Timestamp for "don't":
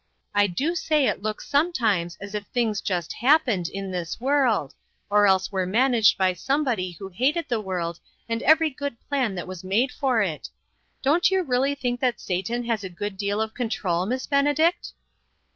11.03-11.29